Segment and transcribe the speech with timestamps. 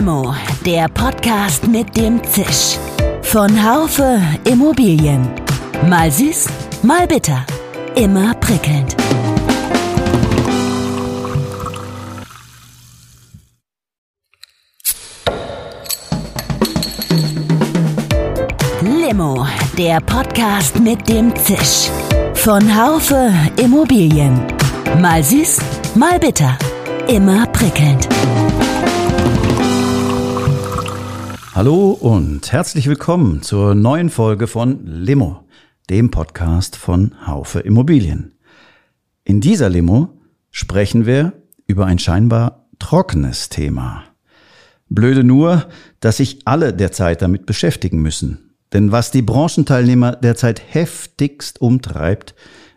[0.00, 0.34] Limo,
[0.64, 2.78] der Podcast mit dem Zisch.
[3.20, 5.28] Von Haufe Immobilien.
[5.90, 6.46] Mal süß,
[6.82, 7.44] mal bitter.
[7.96, 8.96] Immer prickelnd.
[18.80, 21.90] Limo, der Podcast mit dem Zisch.
[22.32, 23.30] Von Haufe
[23.62, 24.40] Immobilien.
[24.98, 25.58] Mal süß,
[25.94, 26.56] mal bitter.
[27.06, 28.08] Immer prickelnd.
[31.52, 35.48] Hallo und herzlich willkommen zur neuen Folge von Limo,
[35.90, 38.38] dem Podcast von Haufe Immobilien.
[39.24, 40.20] In dieser Limo
[40.52, 41.32] sprechen wir
[41.66, 44.04] über ein scheinbar trockenes Thema.
[44.88, 45.66] Blöde nur,
[45.98, 48.54] dass sich alle derzeit damit beschäftigen müssen.
[48.72, 52.36] Denn was die Branchenteilnehmer derzeit heftigst umtreibt,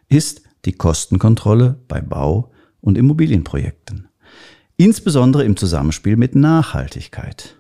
[0.10, 4.08] ist die Kostenkontrolle bei Bau- und Immobilienprojekten.
[4.78, 7.56] Insbesondere im Zusammenspiel mit Nachhaltigkeit.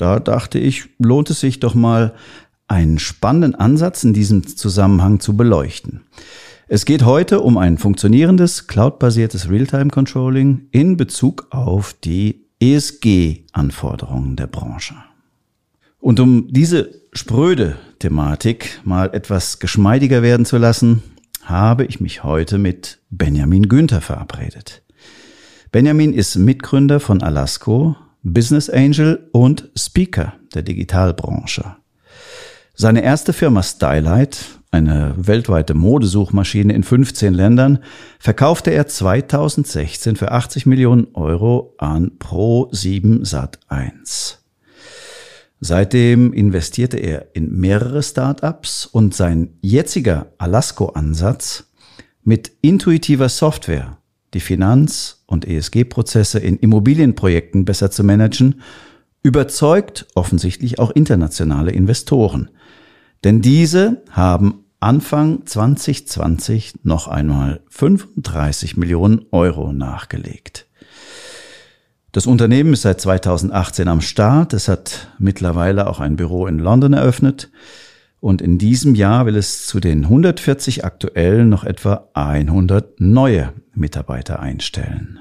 [0.00, 2.14] Da dachte ich, lohnt es sich doch mal,
[2.68, 6.00] einen spannenden Ansatz in diesem Zusammenhang zu beleuchten.
[6.68, 14.94] Es geht heute um ein funktionierendes, cloudbasiertes Realtime-Controlling in Bezug auf die ESG-Anforderungen der Branche.
[15.98, 21.02] Und um diese spröde Thematik mal etwas geschmeidiger werden zu lassen,
[21.42, 24.82] habe ich mich heute mit Benjamin Günther verabredet.
[25.72, 31.76] Benjamin ist Mitgründer von Alasco, Business Angel und Speaker der Digitalbranche.
[32.74, 37.80] Seine erste Firma Stylight, eine weltweite Modesuchmaschine in 15 Ländern,
[38.18, 44.36] verkaufte er 2016 für 80 Millionen Euro an Pro7 Sat1.
[45.60, 51.64] Seitdem investierte er in mehrere Startups und sein jetziger Alasco-Ansatz
[52.22, 53.98] mit intuitiver Software
[54.32, 58.60] die Finanz- und ESG-Prozesse in Immobilienprojekten besser zu managen,
[59.22, 62.50] überzeugt offensichtlich auch internationale Investoren.
[63.24, 70.66] Denn diese haben Anfang 2020 noch einmal 35 Millionen Euro nachgelegt.
[72.12, 74.52] Das Unternehmen ist seit 2018 am Start.
[74.52, 77.50] Es hat mittlerweile auch ein Büro in London eröffnet.
[78.20, 84.40] Und in diesem Jahr will es zu den 140 aktuellen noch etwa 100 neue Mitarbeiter
[84.40, 85.20] einstellen.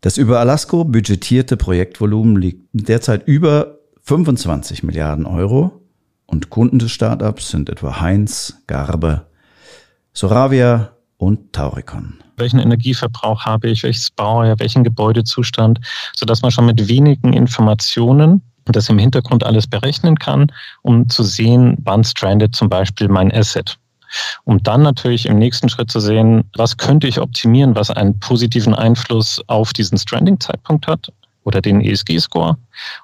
[0.00, 5.80] Das über Alasco budgetierte Projektvolumen liegt derzeit über 25 Milliarden Euro
[6.26, 9.26] und Kunden des Startups sind etwa Heinz, Garbe,
[10.12, 12.18] Soravia und Tauricon.
[12.36, 15.80] Welchen Energieverbrauch habe ich, welches Baujahr, welchen Gebäudezustand,
[16.14, 18.42] sodass man schon mit wenigen Informationen
[18.72, 20.46] das im Hintergrund alles berechnen kann,
[20.82, 23.76] um zu sehen, wann strandet zum Beispiel mein Asset.
[24.44, 28.74] Um dann natürlich im nächsten Schritt zu sehen, was könnte ich optimieren, was einen positiven
[28.74, 31.12] Einfluss auf diesen Stranding-Zeitpunkt hat
[31.44, 32.56] oder den ESG-Score.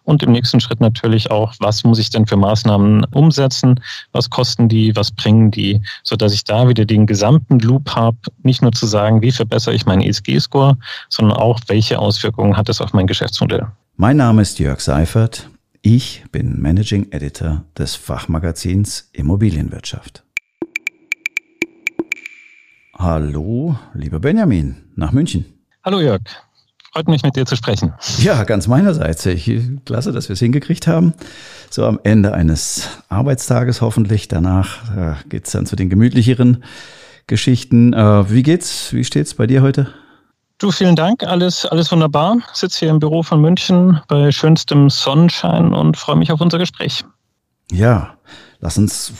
[0.05, 3.81] Und im nächsten Schritt natürlich auch, was muss ich denn für Maßnahmen umsetzen,
[4.13, 8.63] was kosten die, was bringen die, sodass ich da wieder den gesamten Loop habe, nicht
[8.63, 10.77] nur zu sagen, wie verbessere ich meinen ESG-Score,
[11.09, 13.67] sondern auch, welche Auswirkungen hat es auf mein Geschäftsmodell.
[14.01, 15.51] Mein Name ist Jörg Seifert.
[15.83, 20.25] Ich bin Managing Editor des Fachmagazins Immobilienwirtschaft.
[22.97, 25.45] Hallo, lieber Benjamin, nach München.
[25.85, 26.23] Hallo Jörg,
[26.95, 27.93] freut mich mit dir zu sprechen.
[28.17, 29.27] Ja, ganz meinerseits.
[29.27, 29.53] Ich,
[29.85, 31.13] klasse, dass wir es hingekriegt haben.
[31.69, 34.29] So am Ende eines Arbeitstages hoffentlich.
[34.29, 36.65] Danach äh, geht's dann zu den gemütlicheren
[37.27, 37.93] Geschichten.
[37.93, 38.95] Äh, wie geht's?
[38.95, 39.93] Wie steht's bei dir heute?
[40.61, 41.23] Du, vielen Dank.
[41.23, 42.37] Alles, alles wunderbar.
[42.53, 47.03] Sitze hier im Büro von München bei schönstem Sonnenschein und freue mich auf unser Gespräch.
[47.73, 48.19] Ja,
[48.59, 49.11] lass uns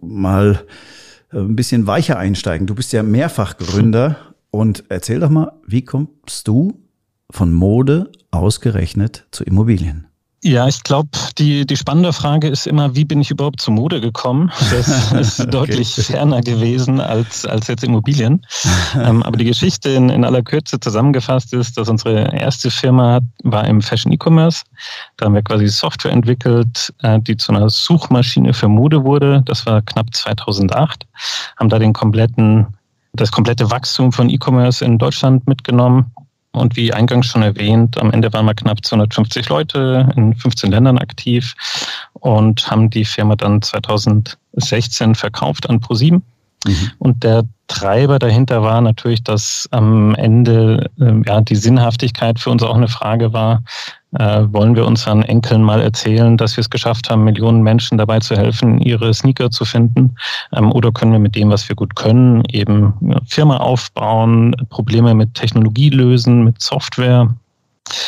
[0.00, 0.66] mal
[1.32, 2.66] äh, ein bisschen weicher einsteigen.
[2.66, 4.16] Du bist ja mehrfach Gründer
[4.50, 6.80] und erzähl doch mal, wie kommst du
[7.30, 10.08] von Mode ausgerechnet zu Immobilien?
[10.46, 14.02] Ja, ich glaube, die, die spannende Frage ist immer, wie bin ich überhaupt zur Mode
[14.02, 14.52] gekommen?
[14.70, 15.50] Das ist okay.
[15.50, 18.44] deutlich ferner gewesen als, als jetzt Immobilien.
[18.94, 23.66] ähm, aber die Geschichte in, in aller Kürze zusammengefasst ist, dass unsere erste Firma war
[23.66, 24.64] im Fashion E-Commerce.
[25.16, 29.40] Da haben wir quasi Software entwickelt, äh, die zu einer Suchmaschine für Mode wurde.
[29.46, 31.06] Das war knapp 2008.
[31.56, 32.66] Haben da den kompletten,
[33.14, 36.12] das komplette Wachstum von E-Commerce in Deutschland mitgenommen
[36.54, 40.98] und wie eingangs schon erwähnt, am Ende waren wir knapp 250 Leute in 15 Ländern
[40.98, 41.54] aktiv
[42.14, 46.22] und haben die Firma dann 2016 verkauft an ProSieben.
[46.64, 46.90] Mhm.
[46.98, 52.62] Und der Treiber dahinter war natürlich, dass am Ende äh, ja, die Sinnhaftigkeit für uns
[52.62, 53.62] auch eine Frage war,
[54.18, 58.20] äh, wollen wir unseren Enkeln mal erzählen, dass wir es geschafft haben, Millionen Menschen dabei
[58.20, 60.16] zu helfen, ihre Sneaker zu finden?
[60.52, 62.94] Ähm, oder können wir mit dem, was wir gut können, eben
[63.26, 67.34] Firma aufbauen, Probleme mit Technologie lösen, mit Software?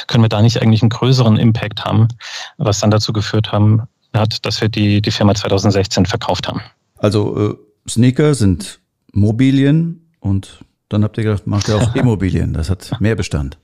[0.07, 2.09] können wir da nicht eigentlich einen größeren Impact haben,
[2.57, 3.83] was dann dazu geführt haben,
[4.15, 6.63] hat, dass wir die, die Firma 2016 verkauft haben.
[6.99, 7.55] Also äh,
[7.89, 8.81] Sneaker sind
[9.13, 12.53] Mobilien und dann habt ihr gedacht, macht ihr auch Immobilien.
[12.53, 13.59] Das hat mehr Bestand.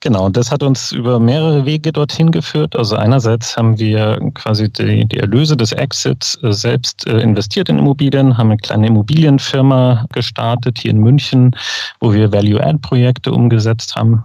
[0.00, 2.74] Genau, das hat uns über mehrere Wege dorthin geführt.
[2.74, 7.78] Also einerseits haben wir quasi die, die Erlöse des Exits äh, selbst äh, investiert in
[7.78, 11.54] Immobilien, haben eine kleine Immobilienfirma gestartet hier in München,
[12.00, 14.24] wo wir Value-Add-Projekte umgesetzt haben.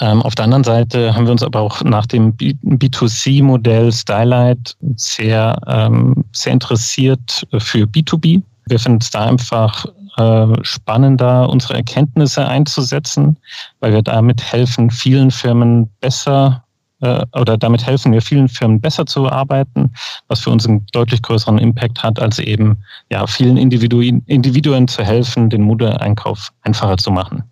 [0.00, 5.58] Ähm, auf der anderen Seite haben wir uns aber auch nach dem B2C-Modell Stylight sehr,
[5.66, 8.42] ähm, sehr interessiert für B2B.
[8.68, 9.86] Wir finden es da einfach
[10.16, 13.36] äh, spannender, unsere Erkenntnisse einzusetzen,
[13.80, 16.64] weil wir damit helfen, vielen Firmen besser
[17.00, 19.92] äh, oder damit helfen wir vielen Firmen besser zu arbeiten,
[20.28, 22.78] was für uns einen deutlich größeren Impact hat, als eben
[23.10, 27.44] ja, vielen Individuen, Individuen zu helfen, den Modeeinkauf einfacher zu machen.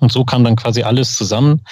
[0.00, 1.62] Und so kam dann quasi alles zusammen,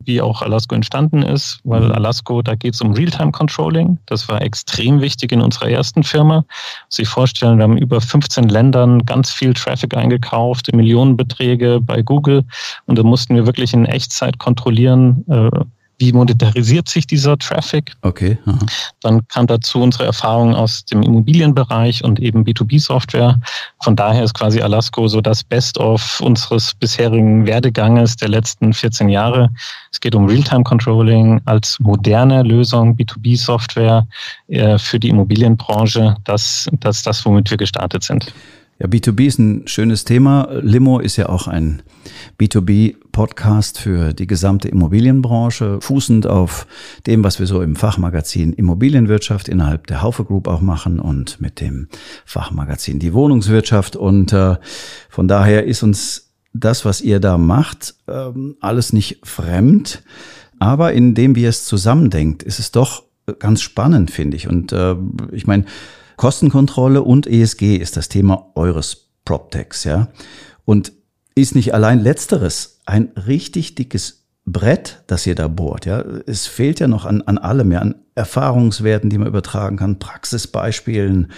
[0.00, 1.92] wie auch Alasco entstanden ist, weil mhm.
[1.92, 3.98] Alasco, da geht es um Realtime-Controlling.
[4.06, 6.44] Das war extrem wichtig in unserer ersten Firma.
[6.88, 12.44] Sich vorstellen, wir haben über 15 Ländern ganz viel Traffic eingekauft, Millionenbeträge bei Google.
[12.86, 15.50] Und da mussten wir wirklich in Echtzeit kontrollieren, äh,
[15.98, 17.92] wie monetarisiert sich dieser Traffic.
[18.02, 18.38] Okay.
[18.46, 18.58] Aha.
[19.00, 23.40] Dann kam dazu unsere Erfahrung aus dem Immobilienbereich und eben B2B-Software.
[23.82, 29.50] Von daher ist quasi Alasco so das Best-of unseres bisherigen Werdeganges der letzten 14 Jahre.
[29.92, 34.06] Es geht um Realtime-Controlling als moderne Lösung, B2B-Software
[34.48, 36.16] äh, für die Immobilienbranche.
[36.24, 38.32] Das, das ist das, womit wir gestartet sind.
[38.80, 40.48] Ja, B2B ist ein schönes Thema.
[40.60, 41.82] Limo ist ja auch ein
[42.40, 46.66] B2B-Podcast für die gesamte Immobilienbranche, fußend auf
[47.06, 51.60] dem, was wir so im Fachmagazin Immobilienwirtschaft innerhalb der Haufe Group auch machen und mit
[51.60, 51.86] dem
[52.24, 53.94] Fachmagazin Die Wohnungswirtschaft.
[53.94, 54.56] Und äh,
[55.08, 60.02] von daher ist uns das, was ihr da macht, ähm, alles nicht fremd.
[60.58, 63.04] Aber indem wir es zusammendenkt, ist es doch
[63.38, 64.48] ganz spannend, finde ich.
[64.48, 64.96] Und äh,
[65.30, 65.64] ich meine,
[66.16, 70.08] Kostenkontrolle und ESG ist das Thema eures PropTechs, ja.
[70.64, 70.92] Und
[71.34, 76.00] ist nicht allein letzteres ein richtig dickes Brett, das ihr da bohrt, ja.
[76.26, 81.32] Es fehlt ja noch an, an allem, ja, an Erfahrungswerten, die man übertragen kann, Praxisbeispielen.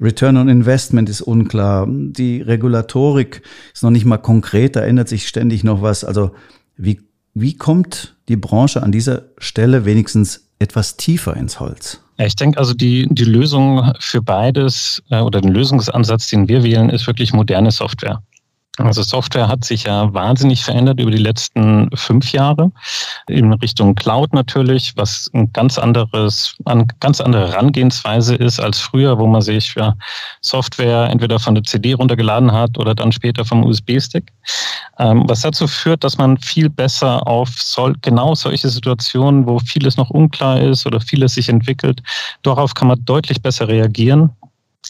[0.00, 1.86] Return on Investment ist unklar.
[1.88, 3.42] Die Regulatorik
[3.72, 6.04] ist noch nicht mal konkret, da ändert sich ständig noch was.
[6.04, 6.32] Also,
[6.76, 7.00] wie,
[7.34, 12.00] wie kommt die Branche an dieser Stelle wenigstens etwas tiefer ins Holz?
[12.18, 16.90] Ich denke also, die, die Lösung für beides äh, oder den Lösungsansatz, den wir wählen,
[16.90, 18.22] ist wirklich moderne Software.
[18.78, 22.72] Also Software hat sich ja wahnsinnig verändert über die letzten fünf Jahre
[23.28, 29.18] in Richtung Cloud natürlich, was ein ganz anderes, eine ganz andere Herangehensweise ist als früher,
[29.18, 29.94] wo man sich ja
[30.40, 34.32] Software entweder von der CD runtergeladen hat oder dann später vom USB-Stick.
[34.98, 37.50] Ähm, was dazu führt, dass man viel besser auf
[38.00, 42.02] genau solche Situationen, wo vieles noch unklar ist oder vieles sich entwickelt,
[42.42, 44.30] darauf kann man deutlich besser reagieren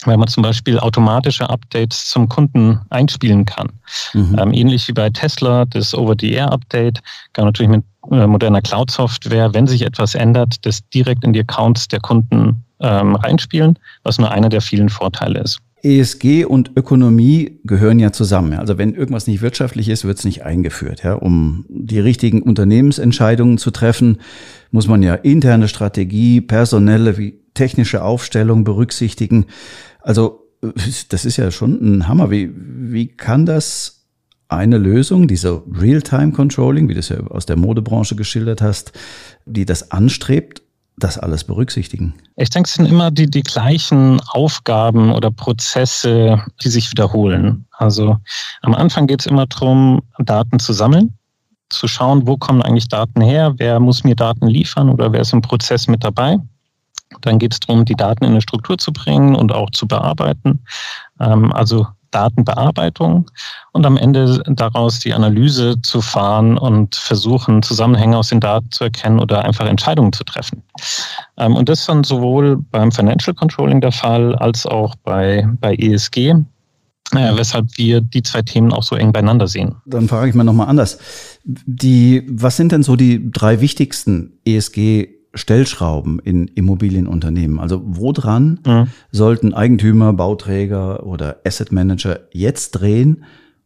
[0.05, 3.69] weil man zum Beispiel automatische Updates zum Kunden einspielen kann.
[4.13, 4.37] Mhm.
[4.39, 7.01] Ähm, ähnlich wie bei Tesla, das Over-the-Air-Update
[7.33, 11.41] kann man natürlich mit äh, moderner Cloud-Software, wenn sich etwas ändert, das direkt in die
[11.41, 15.59] Accounts der Kunden ähm, reinspielen, was nur einer der vielen Vorteile ist.
[15.83, 18.53] ESG und Ökonomie gehören ja zusammen.
[18.53, 21.03] Also wenn irgendwas nicht wirtschaftlich ist, wird es nicht eingeführt.
[21.03, 21.15] Ja?
[21.15, 24.19] Um die richtigen Unternehmensentscheidungen zu treffen,
[24.71, 29.45] muss man ja interne Strategie, personelle wie technische Aufstellung berücksichtigen.
[30.01, 30.43] Also
[31.09, 32.31] das ist ja schon ein Hammer.
[32.31, 34.03] Wie, wie kann das
[34.47, 38.93] eine Lösung, diese Real-Time-Controlling, wie du es ja aus der Modebranche geschildert hast,
[39.45, 40.61] die das anstrebt,
[40.97, 42.13] das alles berücksichtigen?
[42.35, 47.65] Ich denke, es sind immer die, die gleichen Aufgaben oder Prozesse, die sich wiederholen.
[47.71, 48.17] Also
[48.61, 51.17] am Anfang geht es immer darum, Daten zu sammeln,
[51.69, 55.33] zu schauen, wo kommen eigentlich Daten her, wer muss mir Daten liefern oder wer ist
[55.33, 56.37] im Prozess mit dabei.
[57.21, 60.59] Dann geht es darum, die Daten in eine Struktur zu bringen und auch zu bearbeiten.
[61.19, 63.29] Ähm, also Datenbearbeitung
[63.71, 68.85] und am Ende daraus die Analyse zu fahren und versuchen, Zusammenhänge aus den Daten zu
[68.85, 70.63] erkennen oder einfach Entscheidungen zu treffen.
[71.37, 75.75] Ähm, und das ist dann sowohl beim Financial Controlling der Fall als auch bei, bei
[75.75, 76.35] ESG.
[77.11, 79.75] Naja, weshalb wir die zwei Themen auch so eng beieinander sehen.
[79.85, 80.97] Dann frage ich mal nochmal anders.
[81.43, 87.59] Die, was sind denn so die drei wichtigsten ESG Stellschrauben in Immobilienunternehmen?
[87.59, 88.87] Also woran mhm.
[89.11, 93.25] sollten Eigentümer, Bauträger oder Asset Manager jetzt drehen,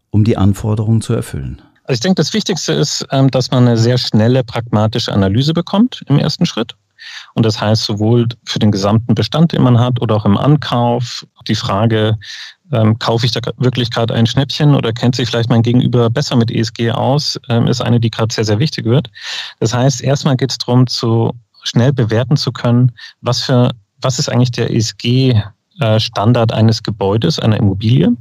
[0.10, 1.62] um die Anforderungen zu erfüllen?
[1.84, 6.04] Also ich denke, das Wichtigste ist, ähm, dass man eine sehr schnelle, pragmatische Analyse bekommt
[6.08, 6.76] im ersten Schritt.
[7.34, 11.26] Und das heißt sowohl für den gesamten Bestand, den man hat, oder auch im Ankauf
[11.48, 12.18] die Frage,
[12.72, 16.36] ähm, kaufe ich da wirklich gerade ein Schnäppchen oder kennt sich vielleicht mein Gegenüber besser
[16.36, 19.10] mit ESG aus, ähm, ist eine, die gerade sehr, sehr wichtig wird.
[19.60, 21.34] Das heißt, erstmal geht es darum, zu
[21.68, 23.72] schnell bewerten zu können, was für,
[24.02, 28.16] was ist eigentlich der ESG-Standard eines Gebäudes, einer Immobilie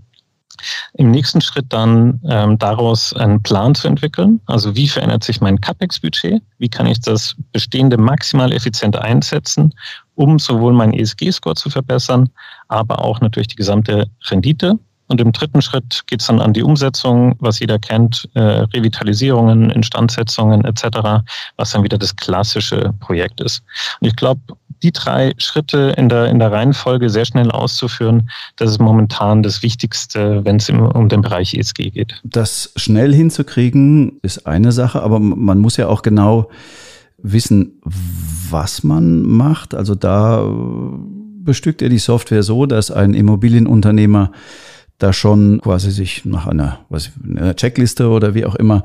[0.94, 4.40] im nächsten Schritt dann ähm, daraus einen Plan zu entwickeln.
[4.46, 6.42] Also wie verändert sich mein CAPEX-Budget?
[6.58, 9.74] Wie kann ich das bestehende maximal effizient einsetzen,
[10.14, 12.28] um sowohl meinen ESG-Score zu verbessern,
[12.68, 14.78] aber auch natürlich die gesamte Rendite.
[15.08, 19.70] Und im dritten Schritt geht es dann an die Umsetzung, was jeder kennt, äh, Revitalisierungen,
[19.70, 21.25] Instandsetzungen etc.,
[21.56, 23.62] was dann wieder das klassische Projekt ist.
[24.00, 24.40] Und ich glaube,
[24.82, 29.62] die drei Schritte in der, in der Reihenfolge sehr schnell auszuführen, das ist momentan das
[29.62, 32.20] Wichtigste, wenn es um den Bereich ESG geht.
[32.25, 36.50] Das schnell hinzukriegen ist eine Sache, aber man muss ja auch genau
[37.18, 37.80] wissen,
[38.50, 39.75] was man macht.
[39.75, 40.46] Also da
[41.46, 44.32] bestückt er die Software so, dass ein Immobilienunternehmer
[44.98, 48.84] da schon quasi sich nach einer, was, einer Checkliste oder wie auch immer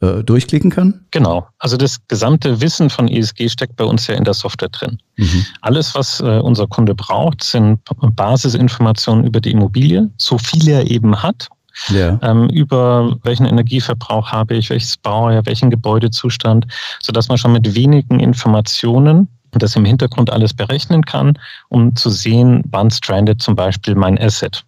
[0.00, 1.00] äh, durchklicken kann?
[1.10, 1.46] Genau.
[1.58, 4.98] Also das gesamte Wissen von ESG steckt bei uns ja in der Software drin.
[5.16, 5.44] Mhm.
[5.60, 7.80] Alles, was äh, unser Kunde braucht, sind
[8.16, 11.48] Basisinformationen über die Immobilie, so viel er eben hat.
[11.88, 12.18] Ja.
[12.22, 16.66] Ähm, über welchen Energieverbrauch habe ich, welches Baujahr, welchen Gebäudezustand,
[17.00, 21.36] sodass man schon mit wenigen Informationen das im Hintergrund alles berechnen kann,
[21.68, 24.64] um zu sehen, wann strandet zum Beispiel mein Asset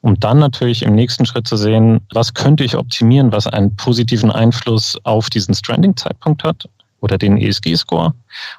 [0.00, 4.30] um dann natürlich im nächsten Schritt zu sehen, was könnte ich optimieren, was einen positiven
[4.30, 6.68] Einfluss auf diesen Stranding-Zeitpunkt hat
[7.00, 8.14] oder den ESG-Score.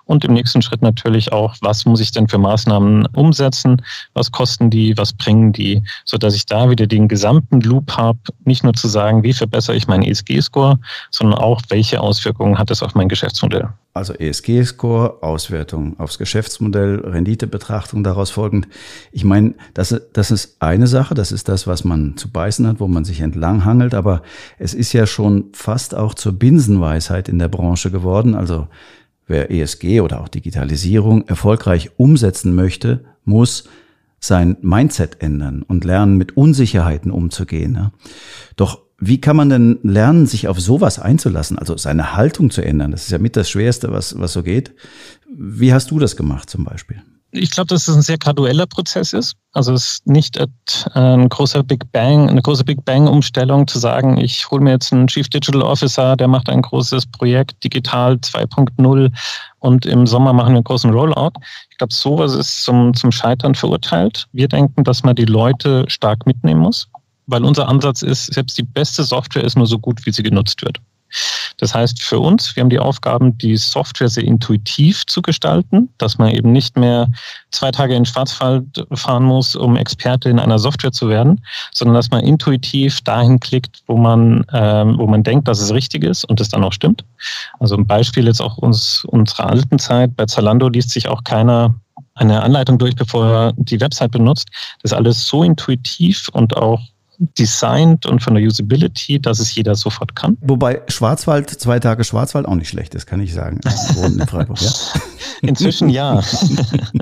[0.06, 3.82] Und im nächsten Schritt natürlich auch, was muss ich denn für Maßnahmen umsetzen,
[4.14, 8.64] was kosten die, was bringen die, sodass ich da wieder den gesamten Loop habe, nicht
[8.64, 12.96] nur zu sagen, wie verbessere ich meinen ESG-Score, sondern auch, welche Auswirkungen hat es auf
[12.96, 13.70] mein Geschäftsmodell.
[13.94, 18.70] Also ESG-Score, Auswertung aufs Geschäftsmodell, Renditebetrachtung daraus folgend.
[19.12, 22.80] Ich meine, das, das ist eine Sache, das ist das, was man zu beißen hat,
[22.80, 24.22] wo man sich entlang hangelt, aber
[24.58, 28.34] es ist ja schon fast auch zur Binsenweisheit in der Branche geworden.
[28.34, 28.70] Also
[29.28, 33.66] wer ESG oder auch Digitalisierung erfolgreich umsetzen möchte, muss
[34.22, 37.92] sein Mindset ändern und lernen, mit Unsicherheiten umzugehen.
[38.56, 42.92] Doch wie kann man denn lernen, sich auf sowas einzulassen, also seine Haltung zu ändern?
[42.92, 44.76] Das ist ja mit das Schwerste, was, was so geht.
[45.28, 47.02] Wie hast du das gemacht zum Beispiel?
[47.34, 49.36] Ich glaube, dass es ein sehr gradueller Prozess ist.
[49.54, 50.38] Also es ist nicht
[50.94, 55.08] ein großer Big Bang, eine große Big Bang-Umstellung zu sagen, ich hole mir jetzt einen
[55.08, 59.12] Chief Digital Officer, der macht ein großes Projekt Digital 2.0
[59.60, 61.32] und im Sommer machen wir einen großen Rollout.
[61.72, 64.28] Ich glaube, sowas ist zum, zum Scheitern verurteilt.
[64.34, 66.90] Wir denken, dass man die Leute stark mitnehmen muss
[67.32, 70.62] weil unser Ansatz ist, selbst die beste Software ist nur so gut, wie sie genutzt
[70.62, 70.80] wird.
[71.58, 76.18] Das heißt für uns, wir haben die Aufgaben, die Software sehr intuitiv zu gestalten, dass
[76.18, 77.08] man eben nicht mehr
[77.52, 82.10] zwei Tage in Schwarzwald fahren muss, um Experte in einer Software zu werden, sondern dass
[82.12, 86.40] man intuitiv dahin klickt, wo man, ähm, wo man denkt, dass es richtig ist und
[86.40, 87.04] es dann auch stimmt.
[87.60, 90.16] Also ein Beispiel jetzt auch uns, unserer alten Zeit.
[90.16, 91.76] Bei Zalando liest sich auch keiner
[92.16, 94.50] eine Anleitung durch, bevor er die Website benutzt.
[94.82, 96.82] Das ist alles so intuitiv und auch
[97.38, 100.38] designt und von der Usability, dass es jeder sofort kann.
[100.42, 103.60] Wobei Schwarzwald, zwei Tage Schwarzwald auch nicht schlecht ist, kann ich sagen.
[104.04, 104.72] in Freiburg, ja.
[105.42, 106.22] Inzwischen ja.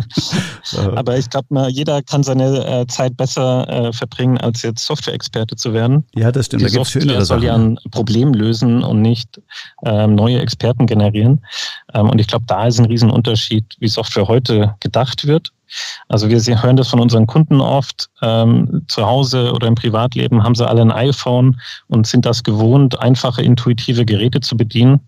[0.95, 5.73] Aber ich glaube, jeder kann seine äh, Zeit besser äh, verbringen, als jetzt Software-Experte zu
[5.73, 6.03] werden.
[6.15, 6.61] Ja, das stimmt.
[6.61, 9.41] Die da Software soll ja ein Problem lösen und nicht
[9.85, 11.45] ähm, neue Experten generieren.
[11.93, 15.53] Ähm, und ich glaube, da ist ein Riesenunterschied, wie Software heute gedacht wird
[16.07, 18.09] also wir hören das von unseren Kunden oft.
[18.21, 22.99] Ähm, zu Hause oder im Privatleben haben sie alle ein iPhone und sind das gewohnt,
[22.99, 24.99] einfache, intuitive Geräte zu bedienen.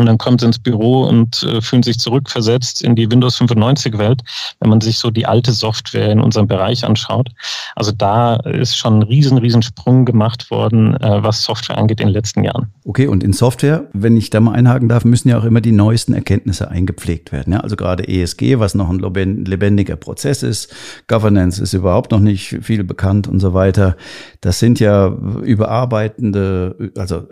[0.00, 3.98] Und dann kommt sie ins Büro und äh, fühlen sich zurückversetzt in die Windows 95
[3.98, 4.22] Welt,
[4.60, 7.28] wenn man sich so die alte Software in unserem Bereich anschaut.
[7.76, 12.08] Also da ist schon ein riesen, riesen Sprung gemacht worden, äh, was Software angeht in
[12.08, 12.68] den letzten Jahren.
[12.84, 15.72] Okay, und in Software, wenn ich da mal einhaken darf, müssen ja auch immer die
[15.72, 17.52] neuesten Erkenntnisse eingepflegt werden.
[17.52, 17.60] Ja?
[17.60, 20.74] Also gerade ESG, was noch ein lebendiger Prozess ist.
[21.06, 23.96] Governance ist überhaupt noch nicht viel bekannt und so weiter.
[24.40, 25.08] Das sind ja
[25.42, 27.26] überarbeitende, also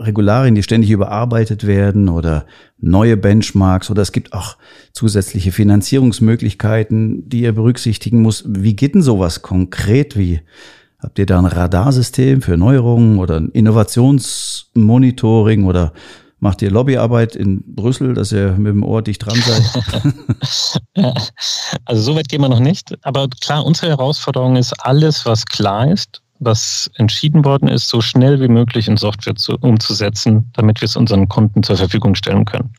[0.00, 2.46] Regularien, die ständig überarbeitet werden oder
[2.78, 4.56] neue Benchmarks oder es gibt auch
[4.92, 8.44] zusätzliche Finanzierungsmöglichkeiten, die ihr berücksichtigen muss.
[8.46, 10.16] Wie geht denn sowas konkret?
[10.16, 10.40] Wie
[10.98, 15.92] habt ihr da ein Radarsystem für Neuerungen oder ein Innovationsmonitoring oder
[16.40, 19.62] macht ihr Lobbyarbeit in Brüssel, dass ihr mit dem Ohr dicht dran seid?
[21.84, 22.94] also so weit gehen wir noch nicht.
[23.02, 28.40] Aber klar, unsere Herausforderung ist, alles, was klar ist, was entschieden worden ist, so schnell
[28.40, 32.74] wie möglich in Software zu, umzusetzen, damit wir es unseren Kunden zur Verfügung stellen können.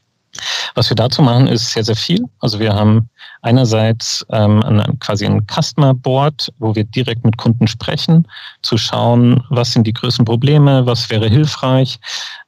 [0.76, 2.26] Was wir dazu machen, ist sehr, sehr viel.
[2.40, 3.10] Also wir haben
[3.42, 4.62] einerseits ähm,
[5.00, 8.28] quasi ein Customer Board, wo wir direkt mit Kunden sprechen,
[8.62, 11.98] zu schauen, was sind die größten Probleme, was wäre hilfreich.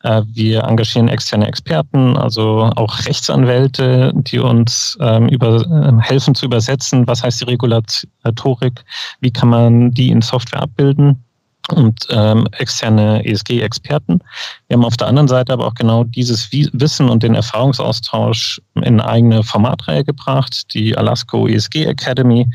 [0.04, 6.46] Äh, wir engagieren externe Experten, also auch Rechtsanwälte, die uns ähm, über, äh, helfen zu
[6.48, 8.84] übersetzen, was heißt die Regulatorik,
[9.22, 11.24] wie kann man die in Software abbilden
[11.70, 14.20] und ähm, externe ESG-Experten.
[14.68, 19.02] Wir haben auf der anderen Seite aber auch genau dieses Wissen und den Erfahrungsaustausch in
[19.02, 22.50] eigene Formatreihe gebracht, die Alasco ESG Academy,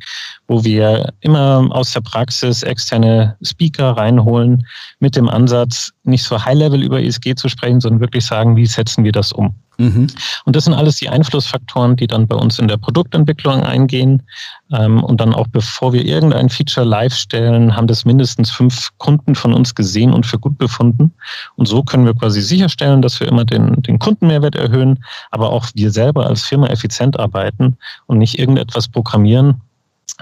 [0.52, 4.66] wo wir immer aus der Praxis externe Speaker reinholen
[5.00, 9.02] mit dem Ansatz, nicht so High-Level über ESG zu sprechen, sondern wirklich sagen, wie setzen
[9.02, 9.54] wir das um.
[9.78, 10.08] Mhm.
[10.44, 14.22] Und das sind alles die Einflussfaktoren, die dann bei uns in der Produktentwicklung eingehen.
[14.70, 19.34] Ähm, und dann auch bevor wir irgendein Feature live stellen, haben das mindestens fünf Kunden
[19.34, 21.14] von uns gesehen und für gut befunden.
[21.56, 25.66] Und so können wir quasi sicherstellen, dass wir immer den, den Kundenmehrwert erhöhen, aber auch
[25.74, 29.62] wir selber als Firma effizient arbeiten und nicht irgendetwas programmieren,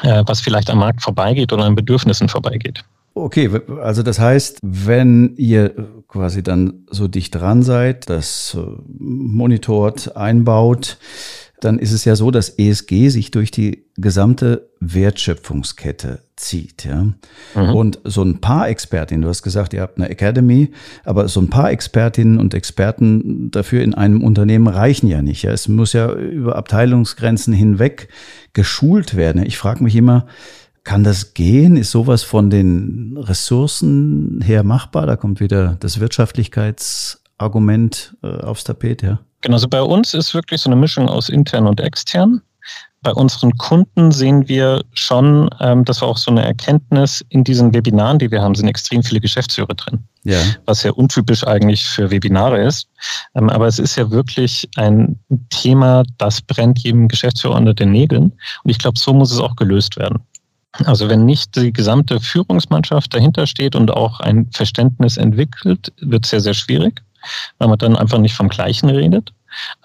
[0.02, 2.85] was vielleicht am Markt vorbeigeht oder an Bedürfnissen vorbeigeht.
[3.14, 3.50] Okay,
[3.83, 5.75] also das heißt, wenn ihr
[6.07, 8.64] quasi dann so dicht dran seid, das äh,
[8.99, 10.97] monitort, einbaut,
[11.60, 16.84] dann ist es ja so, dass ESG sich durch die gesamte Wertschöpfungskette zieht.
[16.84, 17.06] Ja?
[17.54, 17.74] Mhm.
[17.74, 20.70] Und so ein paar Expertinnen, du hast gesagt, ihr habt eine Academy,
[21.04, 25.42] aber so ein paar Expertinnen und Experten dafür in einem Unternehmen reichen ja nicht.
[25.42, 25.52] Ja?
[25.52, 28.08] Es muss ja über Abteilungsgrenzen hinweg
[28.52, 29.44] geschult werden.
[29.44, 30.26] Ich frage mich immer,
[30.84, 31.76] kann das gehen?
[31.76, 35.06] Ist sowas von den Ressourcen her machbar?
[35.06, 39.20] Da kommt wieder das Wirtschaftlichkeitsargument äh, aufs Tapet, ja?
[39.40, 42.42] Genau, also bei uns ist wirklich so eine Mischung aus intern und extern.
[43.02, 47.73] Bei unseren Kunden sehen wir schon, ähm, das war auch so eine Erkenntnis, in diesen
[47.73, 50.04] Webinaren, die wir haben, sind extrem viele Geschäftsführer drin.
[50.25, 50.38] Ja.
[50.66, 52.88] Was ja untypisch eigentlich für Webinare ist.
[53.35, 55.18] Ähm, aber es ist ja wirklich ein
[55.49, 58.32] Thema, das brennt jedem Geschäftsführer unter den Nägeln.
[58.64, 60.20] Und ich glaube, so muss es auch gelöst werden.
[60.85, 66.30] Also wenn nicht die gesamte Führungsmannschaft dahinter steht und auch ein Verständnis entwickelt, wird es
[66.30, 67.02] sehr, sehr schwierig,
[67.59, 69.32] weil man dann einfach nicht vom Gleichen redet.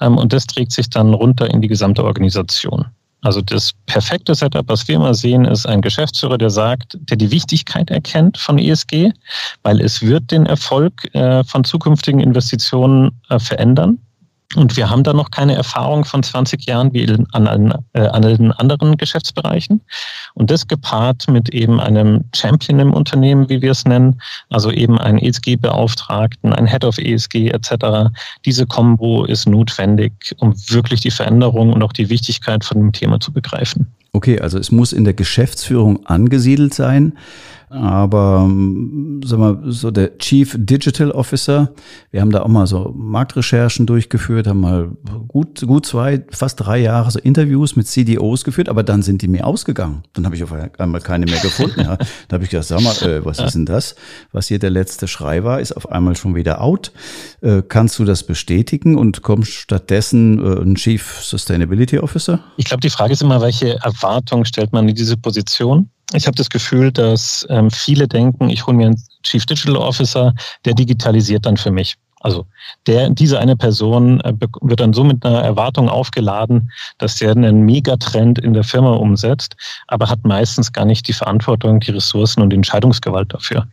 [0.02, 2.86] Ähm, und das trägt sich dann runter in die gesamte Organisation.
[3.26, 7.32] Also das perfekte Setup, was wir immer sehen, ist ein Geschäftsführer, der sagt, der die
[7.32, 9.12] Wichtigkeit erkennt von ESG,
[9.64, 13.98] weil es wird den Erfolg äh, von zukünftigen Investitionen äh, verändern.
[14.56, 18.22] Und wir haben da noch keine Erfahrung von 20 Jahren wie an, an, äh, an
[18.22, 19.82] den anderen Geschäftsbereichen.
[20.34, 24.98] Und das gepaart mit eben einem Champion im Unternehmen, wie wir es nennen, also eben
[24.98, 28.12] einen ESG-Beauftragten, ein Head of ESG etc.
[28.46, 33.20] Diese Kombo ist notwendig, um wirklich die Veränderung und auch die Wichtigkeit von dem Thema
[33.20, 33.88] zu begreifen.
[34.16, 37.18] Okay, also es muss in der Geschäftsführung angesiedelt sein.
[37.70, 41.74] Aber ähm, sag mal, so der Chief Digital Officer,
[42.12, 44.92] wir haben da auch mal so Marktrecherchen durchgeführt, haben mal
[45.28, 49.28] gut, gut zwei, fast drei Jahre so Interviews mit CDOs geführt, aber dann sind die
[49.28, 50.04] mir ausgegangen.
[50.14, 51.82] Dann habe ich auf einmal keine mehr gefunden.
[51.82, 51.98] Ja.
[52.28, 53.96] Da habe ich gedacht, sag mal, äh, was ist denn das?
[54.32, 56.92] Was hier der letzte Schrei war, ist auf einmal schon wieder out.
[57.42, 62.40] Äh, kannst du das bestätigen und kommt stattdessen äh, ein Chief Sustainability Officer?
[62.58, 65.90] Ich glaube, die Frage ist immer, welche Erwartung stellt man in diese Position?
[66.14, 70.34] Ich habe das Gefühl, dass ähm, viele denken, ich hole mir einen Chief Digital Officer,
[70.64, 71.96] der digitalisiert dann für mich.
[72.22, 72.46] Also
[72.88, 77.62] der, diese eine Person äh, wird dann so mit einer Erwartung aufgeladen, dass der einen
[77.62, 79.56] Megatrend in der Firma umsetzt,
[79.88, 83.68] aber hat meistens gar nicht die Verantwortung, die Ressourcen und die Entscheidungsgewalt dafür.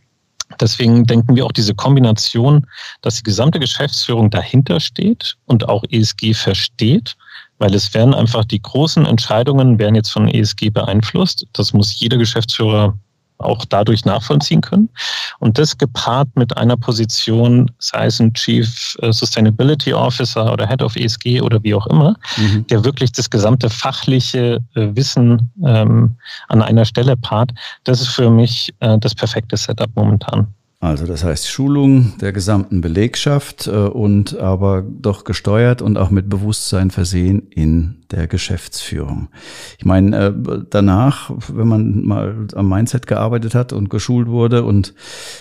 [0.59, 2.67] Deswegen denken wir auch diese Kombination,
[3.01, 7.15] dass die gesamte Geschäftsführung dahinter steht und auch ESG versteht
[7.59, 11.45] weil es werden einfach die großen Entscheidungen werden jetzt von ESG beeinflusst.
[11.53, 12.97] Das muss jeder Geschäftsführer
[13.43, 14.89] auch dadurch nachvollziehen können.
[15.39, 20.81] Und das gepaart mit einer Position, sei es ein Chief äh, Sustainability Officer oder Head
[20.81, 22.65] of ESG oder wie auch immer, mhm.
[22.67, 26.15] der wirklich das gesamte fachliche äh, Wissen ähm,
[26.47, 27.51] an einer Stelle paart,
[27.83, 30.47] das ist für mich äh, das perfekte Setup momentan.
[30.83, 36.27] Also das heißt Schulung der gesamten Belegschaft äh, und aber doch gesteuert und auch mit
[36.27, 39.29] Bewusstsein versehen in der Geschäftsführung.
[39.77, 40.33] Ich meine, äh,
[40.69, 44.93] danach, wenn man mal am Mindset gearbeitet hat und geschult wurde und